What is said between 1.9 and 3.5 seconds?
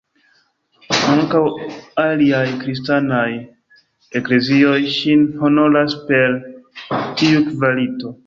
aliaj kristanaj